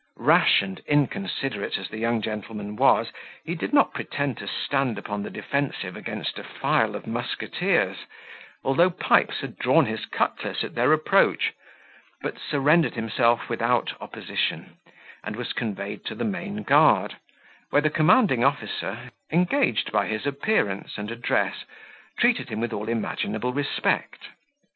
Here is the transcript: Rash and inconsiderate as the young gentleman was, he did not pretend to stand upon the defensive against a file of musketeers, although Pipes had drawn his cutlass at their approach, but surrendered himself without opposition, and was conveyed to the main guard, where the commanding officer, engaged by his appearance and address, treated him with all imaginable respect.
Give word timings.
Rash 0.17 0.63
and 0.63 0.79
inconsiderate 0.87 1.77
as 1.77 1.87
the 1.89 1.99
young 1.99 2.23
gentleman 2.23 2.75
was, 2.75 3.11
he 3.45 3.53
did 3.53 3.71
not 3.71 3.93
pretend 3.93 4.39
to 4.39 4.47
stand 4.47 4.97
upon 4.97 5.21
the 5.21 5.29
defensive 5.29 5.95
against 5.95 6.39
a 6.39 6.43
file 6.43 6.95
of 6.95 7.05
musketeers, 7.05 7.97
although 8.63 8.89
Pipes 8.89 9.41
had 9.41 9.59
drawn 9.59 9.85
his 9.85 10.07
cutlass 10.07 10.63
at 10.63 10.73
their 10.73 10.91
approach, 10.91 11.53
but 12.19 12.39
surrendered 12.39 12.95
himself 12.95 13.47
without 13.47 13.93
opposition, 14.01 14.75
and 15.23 15.35
was 15.35 15.53
conveyed 15.53 16.03
to 16.05 16.15
the 16.15 16.25
main 16.25 16.63
guard, 16.63 17.17
where 17.69 17.83
the 17.83 17.91
commanding 17.91 18.43
officer, 18.43 19.11
engaged 19.31 19.91
by 19.91 20.07
his 20.07 20.25
appearance 20.25 20.97
and 20.97 21.11
address, 21.11 21.57
treated 22.17 22.49
him 22.49 22.59
with 22.59 22.73
all 22.73 22.89
imaginable 22.89 23.53
respect. 23.53 24.29